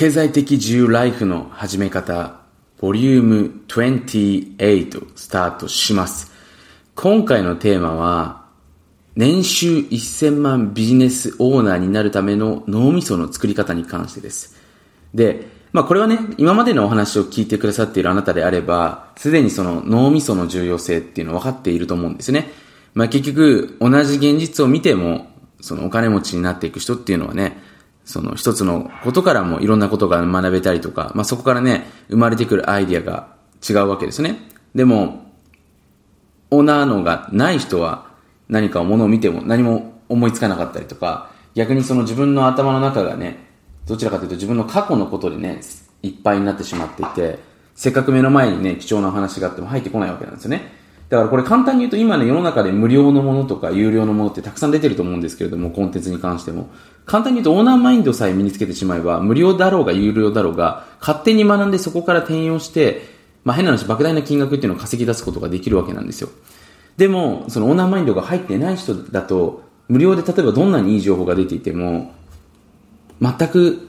[0.00, 2.40] 経済的自由ライフの始め方、
[2.80, 6.32] ボリューム28スタートします。
[6.94, 8.46] 今回のテーマは、
[9.14, 14.56] 年収1000万ビジネスオーナーになるための脳みその作り方に関してです。
[15.12, 22.50] で、まあこれはね、今までのお話を聞いてくださっているあなたであれば、すでにその脳みその重要性っていうのは分かっていると思うんですね。
[22.94, 25.26] まあ結局、同じ現実を見ても、
[25.60, 27.68] そのお金持ちになっていく人っていうのはね、
[28.10, 33.28] その一つのことからもいろんなことが学べたりとか、まあそこからね、生まれてくるアイディアが
[33.68, 34.48] 違うわけですね。
[34.74, 35.30] でも、
[36.50, 38.10] オーナーのがない人は
[38.48, 43.46] 何かものを見ても何も思いつかなかったりとか、逆にその自分の頭の中がね、
[43.86, 45.60] どちらかというと自分の過去のことでね、
[46.02, 47.38] いっぱいになってしまっていて、
[47.76, 50.79] せっかく目の前にね、貴重なお話があっても入ってこないわけなんですよね。
[51.10, 56.70] だからこれ簡単に言うと今ね、世の中で無料のものとか有料のものってたくさん出てると思うんですけれども、コンテンツに関しても。
[57.04, 63.02] 簡単に言うとオーナーマインドさえ身につけてしまえば、無料だろうが有料だろうが、勝手に学んでそこから転用して、
[63.42, 66.28] まあ変な話、莫大な金額っていうのを稼ぎ出すことができるわけなんですよ。
[66.96, 72.14] でも、そのオーナーマインドが入ってない人だと、無料で例えばどんなにいい情報が出ていても、
[73.20, 73.88] 全く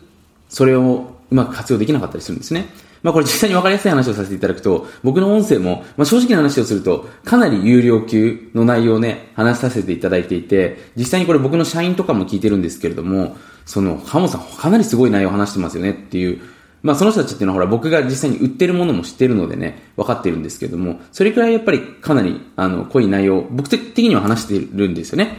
[0.50, 2.70] それをうまく活用できなかったりするんですね。
[3.04, 16.42] まあこれ実際に分かりやすい話をさせていただくと、僕の音声も、まあ正直な話をすると、かなり有料級の内容をね、話させていただいていて、実際にこれ僕の社員とかも聞いてるんですけれども、その、ハモさんかなりすごい内容を話してますよねっていう、
[16.84, 25.38] まあその人たちっていうのはほら僕が実際に売ってるものも知ってるのでね、分かってるんですけども、それくらいやっぱりかなりあの濃い内容、僕的には話してるんですよね。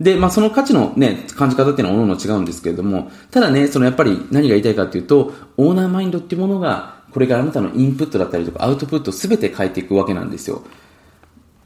[0.00, 10.62] で、まあその価値のね、感じ方っていうのは各々違うんですけれども、ただね、そのやっぱり何が言いたいかっていうと、オーナーマインドっていうものがこれからあなたのインプットだったりとかアウトプットすべて変えていくわけなんですよ。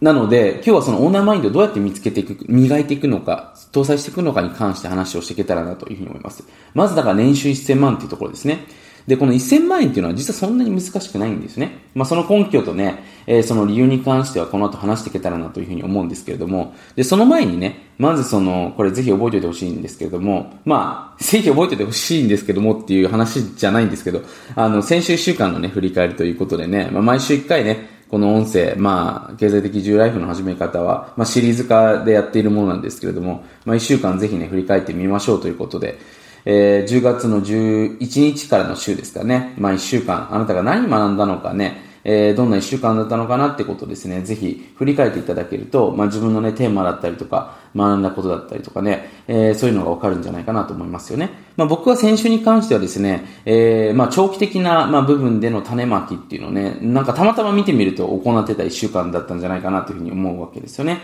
[0.01, 6.45] なので、今日はそのオーナーマインドをどうやって見つけていく、磨いていくのか、搭載していくのかに関して話をしていけたらなというふうに思います。
[6.75, 8.67] まずだから年収1000万っていうところですね。
[9.07, 11.79] で、この1000万円っていうのは実はそんなに難しくないんですね。
[11.95, 24.23] まあ、その根拠とね、えー、その理由に関してはこの後話していけたらなというふうに思うんですけれども、で、その前にね、まずその、これぜひ覚えておいてほしいんですけれども、まあ、 ぜひ覚えておいてほしいんですけどもっていう話じゃないんですけど、
[24.57, 35.99] あの、先週1週間のね、振り返りということでね、まあ、毎週1回ね、この音声、まあ、経済的自由ライフの始め方は、まあ、シリーズ化でやっているものなんですけれども、まあ、1週間ぜひね、振り返ってみましょうということで、
[36.47, 39.55] えー、10月の11日からの週ですかね。
[39.59, 51.31] まあ1週間、あなたが何学んだのかね、えー、どんな1週間だったのかなってことですね、ぜひ振り返っていただけると、まあ自分のね、テーマだったりとか、学んだことだったりとかね、えー、そういうのがわかるんじゃないかなと思いますよね。
[51.57, 61.01] まあ僕は先週に関してはですね、えー、まあ長期的な、まあ、部分での種まきっていうのをね、なんかたまたま見てみると行ってた1週間だったんじゃないかなというふうに思うわけですよね。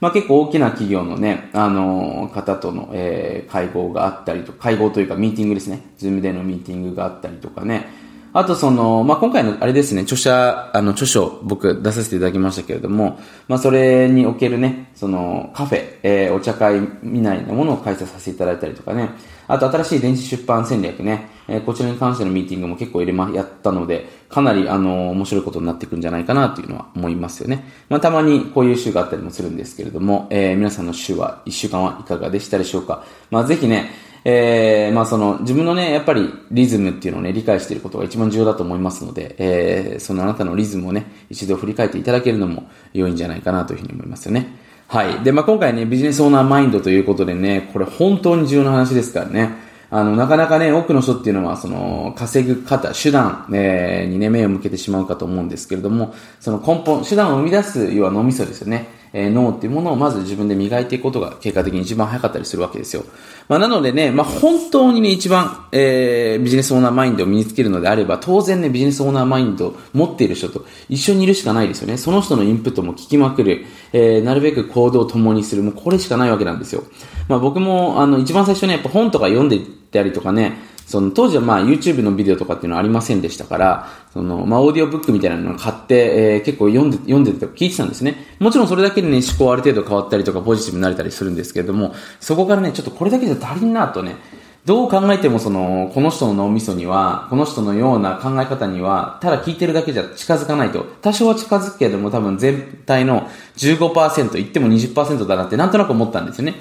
[0.00, 5.80] まあ、結構大きな企業のね、あの方との、えー、会合があったりと会合というかミーティングですね。
[5.98, 8.04] ズームでのミーティングがあったりとかね。
[8.36, 19.10] あとその、まあ、今回のあれですね、著者、あの、著書僕出させていただきましたけれども、まあ、それにおけるね、そのカフェ、えー、お茶会みたいなものを開催させていただいたりとかね、
[19.46, 27.64] あと新しい電子出版戦略ね、えー、こちらに関してのミーティングも結構入れま、やったので、かなりあの、面白いことになっていくんじゃないかなというのは思いますよね。
[27.88, 33.04] まあ、たまにこういう週があったりもするんですけれども、えー、皆さんの週は、一週間はいかがでしたでしょうか。
[33.30, 33.90] まあ、ぜひね、
[34.24, 44.46] えー、まあその、自分のね、やっぱりリズムっていうのをね、理解していることが一番重要だと思いますので、えー、そのあなたのリズムをね、一度振り返っていただけるのも良いんじゃないかなというふうに思いますよね。
[44.86, 45.22] はい。
[45.22, 49.63] で、まあ今回ね、ビジネスオーナーマインドということでね、これ本当に重要な話ですからね。
[49.96, 58.88] あの、なかなかね、多くの人っていうのは、その、稼ぐ方、手段、えー、にね、目を向けてしまうかと思うんですけれども、その根本、手段を生み出す、要は脳みそですよね。
[59.14, 63.04] えー、脳っていうものをまず自分で磨いていくことが結果的に一番早かったりするわけですよ。
[63.48, 71.96] まあ、なのでね、まあ、本当にね、一番、えー、ビジネスオーナーマインドを身につけるのであれば、当然ね、ビジネスオーナーマインドを持っている人と一緒にいるしかないですよね。
[71.96, 76.82] その人のインプットも聞きまくる、えー、なるべく行動を共にする、もうこれしかないわけなんですよ。
[77.28, 79.60] まあ、僕も、あの、一番最初ね、やっぱ本とか読んで
[79.92, 88.26] たりとかね、その当時はまあ YouTube のビデオとかっていうのはありませんでしたから、そのまあオーディオブックみたいなのを買って、えー、結構読んで、読んでて聞いてたんですね。
[88.38, 94.16] もちろんそれだけでね、思考ある程度変わったりとかポジティブになれたりするんですけれども、そこからね、ちょっとこれだけじゃ足りんなとね、
[94.64, 100.86] どう考えてもその、この人の脳みそには、この人のような考え方には、ただ聞いてるだけじゃ近づかないと。
[101.02, 103.28] 多少は近づくけれども多分全体の
[103.58, 106.54] 15%、言っても20%だなってなんとなく思ったんですよね。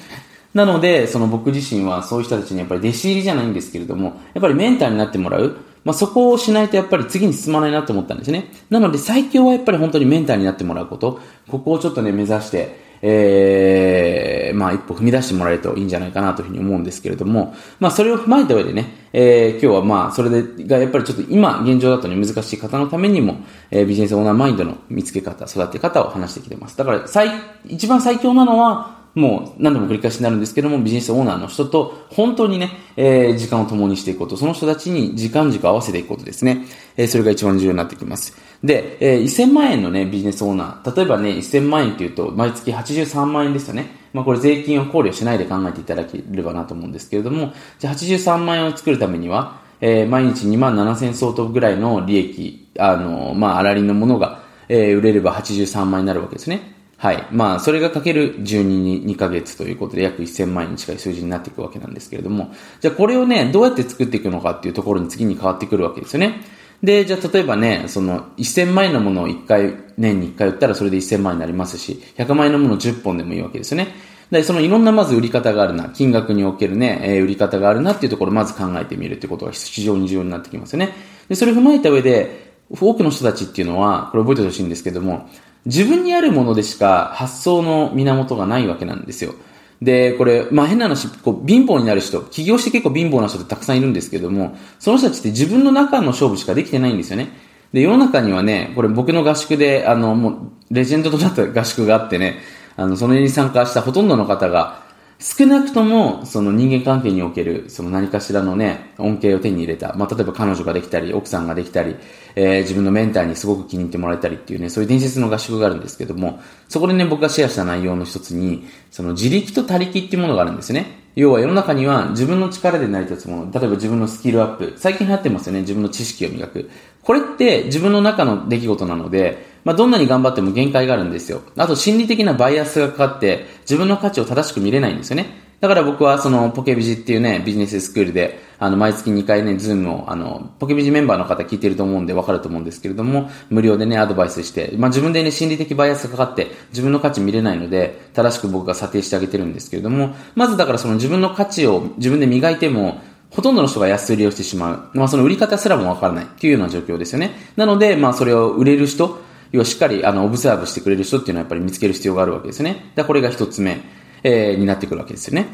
[0.54, 5.58] なので、その僕自身はそういう人たちにやっぱり弟子入りじゃないんですけれども、やっぱりメンターになってもらう。
[5.84, 8.52] まあ、そこをしないとやっぱり次に進まないなと思ったんですね。
[8.70, 11.20] なので最強はやっぱり本当にメンターになってもらうこと。
[11.50, 23.40] ここをちょっとね、目指して、えー、まあ一歩踏み出してもらえるといいんじゃないかなというふうに思うんですけれども、まあそれを踏まえた上でね、えー、今日はまあそれでがやっぱりちょっと今現状だとね難しい方のためにも、
[23.72, 26.78] えー、ビジネスオーナーマインドの見つけ方、育て方を話してきてます。
[26.78, 27.30] だから最、
[27.66, 36.66] 一番最強なのは、もう何度も繰り返しになるんですけども、ビジネスオーナーの人と本当にね、えー、時間を共にしていくこと、その人たちに時間軸を合わせていくことですね。
[36.98, 38.36] えー、それが一番重要になってきます。
[38.64, 44.04] で、えー、1000万円のね、ビジネスオーナー、例えばね、1000万円っていうと、毎月83万円ですよね。
[44.14, 56.73] まあこれ税金を考慮しないで考えていただければなと思うんですけれども、じゃあ83万円を作るためには、えー、毎日2万7000相当ぐらいの利益、あの、まあ、粗利のものが、えー、売れれば83万円になるわけですね。
[57.04, 57.28] はい。
[57.32, 66.40] まあ、それがかける12に2ヶ月ということで約1000万円に近い数字になっていくわけなんですけれども、じゃあこれをね、どうやって作っていくのかっていうところに次に変わってくるわけですよね。
[66.82, 73.90] で、じゃあ例えばね、その1000万円のものを1回、年に1回売ったらそれで1000万円になりますし、100万円のものを10本でもいいわけですよね。
[74.32, 80.94] で、そのいろんなまず売り方があるな、金額におけるね、えー、売り方があるなっていうところをまず考えてみるってことが非常に重要になってきますよね。
[81.28, 85.28] で、それを踏まえた上で、多くの人たちっていうのは、これ覚えてほしいんですけども、
[85.66, 89.34] 自分にあるものでしか発想の源がないわけなんですよ。
[89.82, 97.30] で、これ、まあ変な話、こう、貧乏になる人、起業して結構貧乏な人ってたくさんいるんですけども、その人たちって自分の中の勝負しかできてないんですよね。
[97.74, 100.36] で、世の中にはね、これ僕の合宿で、あの、もう、
[100.72, 102.40] レジェンドとなった合宿があってね、
[102.78, 104.83] あの、そのに参加したほとんどの方が、
[105.26, 109.94] 少なくとも、その人間関係における、その何かしらのね、恩恵を手に入れた。
[109.94, 111.96] まあ、例えば彼女ができたり、奥さんができたり、
[112.36, 121.04] えー、自分のメンターにすごく気に入ってもらえたりっていうね、そういう伝説の合宿があるんですけども、そこでね、僕がシェアした内容の一つに、その自力と他力っていうものがあるんですね。
[121.16, 126.70] 要は世の中には自分の力で成り立つもの、例えば自分のスキルアップ、最近流行ってますよね、自分の知識を磨く。
[127.02, 131.42] これって自分の中の出来事なので、まあ、どんなに頑張っても限界があるんですよ。
[131.58, 135.44] あと心理的なバイアスがかかって、自分の価値を正しく見れないんですよね。
[135.64, 153.00] だから僕はそのポケビジっていうね、ビジネススクールで、あの、毎月2回ね、ズームを、あの、ポケビジメンバーの方聞いてると思うんでわかると思うんですけれども、無料でね、アドバイスして、まあ自分でね、心理的バイアスがかかって、自分の価値見れないので、正しく僕が査定してあげてるんですけれども、まずだからその自分の価値を自分で磨いても、
[153.30, 154.98] ほとんどの人が安売りをしてしまう。
[154.98, 157.32] まあその売り方すらもわからないっていうような状況ですよね。
[157.56, 159.18] なので、まあそれを売れる人、
[159.54, 162.92] 要はしっかりあの、オブザーブしてくれる人っていうのはやっぱり見つける必要があるわけですね。
[162.96, 163.80] だこれが一つ目、
[164.24, 165.48] えー、になってくるわけですよね。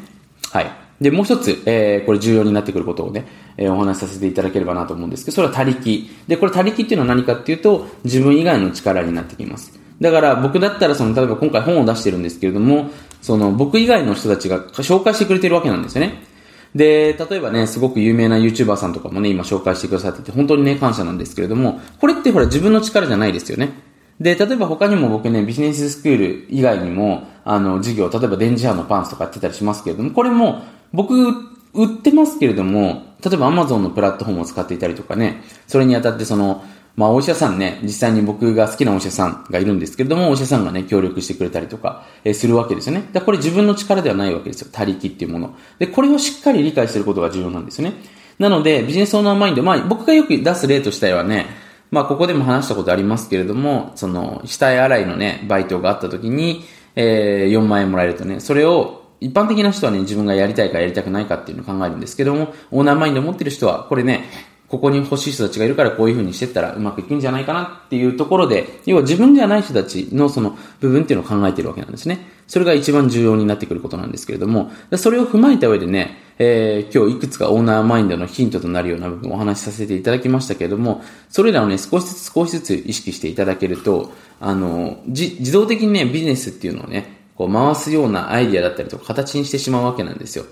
[0.50, 0.72] はい。
[1.00, 3.26] で、もう一つ、えー、これ重要になってくることをね、
[3.58, 6.08] えー、お話しさせていただければなと思うんですけど、それは他力。
[6.26, 9.78] で、これ他力っていうのは何かっていうと、自分以外の力になってきます。
[10.00, 12.88] だから僕だったらその、例えば今回本を出してるんですけれども、
[13.20, 16.22] その僕以外の人たちが紹介してくれてるわけなんですよね。
[16.74, 23.89] で、例えばね、すごく有名な YouTuber さんとかもね、今紹介してくださってて、本当にね、感謝なんですけれども、これってほら自分の力じゃないですよね。
[24.20, 30.62] で、例えば他にも僕ね、ビジネススクール以外にも、あの、授業、例えば電磁波のパンツとかやってたりしますけれども、これも、
[30.92, 31.14] 僕、
[31.72, 36.64] 売ってますけれども、例えば Amazon のプラットフォームを使っていたりとかね、それにあたってその、
[36.96, 43.08] まあお医者さんね、実際に僕が好きなお医者さんがいるんですけれども、お医者さんがね、協力してくれたりとか、え、するわけですよね。
[43.12, 44.68] だこれ自分の力ではないわけですよ。
[44.72, 45.54] 他力っていうもの。
[45.78, 47.94] で、これをしっかり理解することが重要なんですよね。
[48.38, 51.46] なので、ビジネスオーナーマインド、まあ僕がよく出す例としてはね、
[51.90, 56.64] まあここでも話したことありますけれども、その、死体洗いのね、バイトがあった時に、
[56.96, 64.24] えー、4万円もらえるとね、それを一般的な人はね、自分がやりたいかやりたくないかっていうのを考えるんですけども、オーナーマインド持ってる人は、これね、
[64.70, 72.24] ここに欲しい人たちがいるからこういう風にしてったらうまくいくんじゃないかなっていうところで、要は自分じゃない人たちのその部分っていうのを考えてるわけなんですね。
[72.46, 90.44] それが一番重要になってくることなんですけれども、それを踏まえた上でね、えー、今日いくつかオーナーマインドのヒントとなるような部分をお話しさせていただきましたけれども、それらをね、少しずつ少しずつ意識していただけると、あの、自動的にね、ビジネスっていうのをね、こう回すようなアイディアだったりとか形にしてしまうわけなんですよ。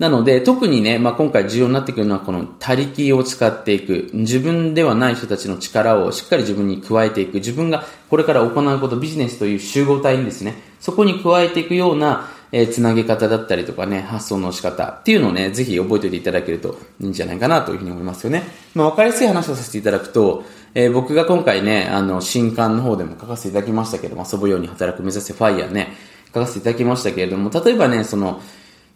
[0.00, 4.08] なので、特にね、まあ、今回重要になってくるのはこの他力を使っていく。
[4.14, 7.34] 自分ではない人たちの力をしっかり自分に加えていく。
[7.34, 18.44] 自分がこれから行うこと、ビジネスという集合体にですね、そこに加えていくような、えー、つなげ方だったりとかね、発想の仕方っていうのをね、ぜひ覚えておいていただけるといいんじゃないかなというふうに思いますよね。
[18.74, 25.92] まあ、わかりやすい話をさせていただくと、えー、僕が今回ね、あの、新刊の方でも書かせていただきましたけども、遊ぶように働く目指せファイヤーね、
[26.32, 28.40] 書かせていただきましたけれども、例えばね、その、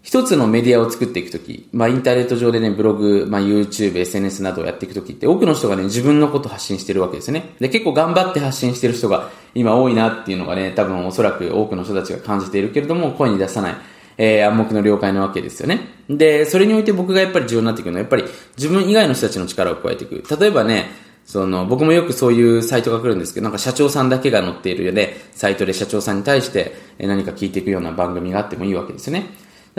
[0.04, 7.54] 一つのメディアを作っていくとき、まあインターネット上でね、ブログ、まあ YouTube、SNS などをやっていくときって、多くの人がね、自分のこと発信してるわけですよね。
[7.58, 13.75] で、結構頑張って発信してる人が今多いなっていうのがね、多分おそらく多くの人たちが感じているけれども、声に出さない。
[14.18, 15.80] えー、暗黙の了解なわけですよね。
[16.11, 18.25] で、それにおいて僕がやっぱり重要になってくるのは、やっぱり
[18.58, 20.23] 自分以外の人たちの力を加えていく。
[20.38, 20.90] 例えばね、
[21.25, 29.26] その、僕もよくそういうサイトが来るんですけど、なんか社長さんだけが載っているよね、サイトで社長さんに対して何か聞いていくような番組があってもいいわけですよね。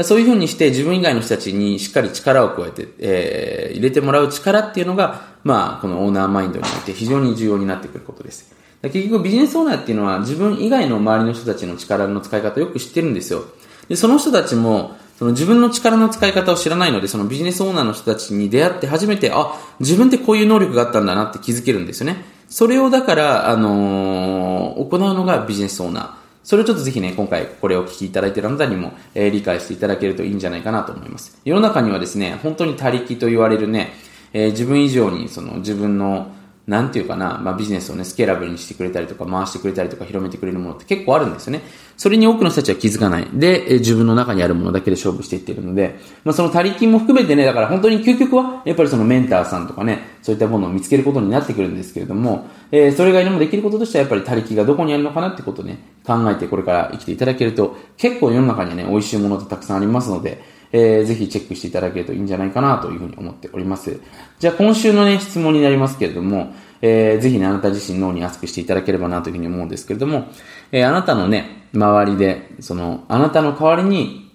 [0.04, 8.54] そういうふうにして自分以外の人たちにしっかり力を加えて、えー、入れてもらう力っていうのが、まあ、このオーナーマインドにおいて非常に重要になってくることです。
[8.82, 13.46] 結局ビジネスオーナーっていうのは自分以外の周りの人たちの力の使い方をよく知ってるんですよ。
[13.88, 22.26] で、その人たちも、その自分の力の使い方を知らないので、そのビジネスオーナーの人たちに出会って初めて、あ、自分ってこういう能力があったんだなって気づけるんですよね。
[22.50, 26.25] それをだから、あのー、行うのがビジネスオーナー。
[26.46, 31.42] それをちょっとぜひね、今回これをお聞きいただいているあなたにも、えー、理解していただけるといいんじゃないかなと思います。
[31.44, 33.94] 世の中にはですね、本当に他力と言われるね、
[34.32, 36.32] えー、自分以上にその自分の
[36.68, 41.62] なんていうかな、まあ、ビジネスをね、スケーラブルにしてくれたりとか、回してくれたりとか、広めてくれるものって結構あるんですよね。
[41.96, 43.28] それに多くの人たちは気づかない。
[43.34, 64.00] で、自分の中にあるものだけで勝負していってるので、まあ、その他力も含めてね、だから本当に究極は、やっぱりそのメンターさんとかね、そういったものを見つけることになってくるんですけれども、えー、それ以外にもできることとしては、やっぱり他力がどこにあるのかなってことをね、考えてこれから生きていただけると、結構世の中にはね、美味しいものってたくさんありますので、えー、ぜひチェックしていただけるといいんじゃないかなというふうに思っております。
[64.40, 70.28] じゃあ今週のね、質問になりますけれども、えー、ぜひね、あなた自身脳に熱くしていただければなというふうに思うんですけれども、
[70.72, 74.32] えー、あなたのね、周りで、その、あなたの代わりに、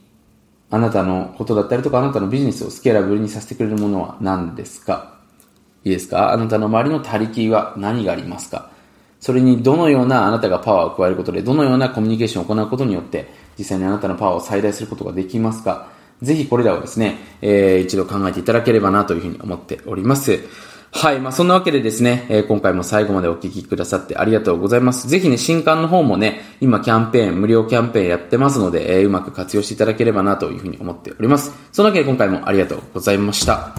[0.71, 5.19] あなたのことだったりとか、あなたのビジネスをスケーラブルにさせてくれるものは何ですか？
[5.85, 6.33] いいですか？
[6.33, 8.71] あなたの周りの他力は何がありますか？
[9.19, 15.91] それにどのようなあなたがパワーを加えることで、どのようなコミュニケーションを行うことによって、実際にあなたのパワーを最大することができますか？
[16.23, 20.41] ぜひこれらをですね、えー、一度考えていただければなというふうに思っております。
[20.93, 21.21] はい。
[21.21, 25.09] まあ、そんなわけでですね、えー、今回も最後までお聞きくださってありがとうございます。
[25.09, 31.53] ぜひね、新刊の方もね、今キャンペーン、無料キャンペーンやってますので、えー、うまく活用していただければなというふうに思っております。
[31.71, 33.77] そんなわけで今回もありがとうございました。